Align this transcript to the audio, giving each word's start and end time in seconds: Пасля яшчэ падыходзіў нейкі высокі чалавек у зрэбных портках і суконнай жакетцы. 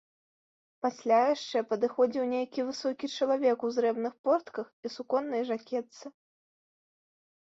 Пасля 0.85 1.17
яшчэ 1.35 1.57
падыходзіў 1.73 2.23
нейкі 2.31 2.63
высокі 2.69 3.09
чалавек 3.19 3.57
у 3.69 3.71
зрэбных 3.75 4.13
портках 4.29 4.67
і 4.89 4.93
суконнай 4.97 5.41
жакетцы. 5.51 6.05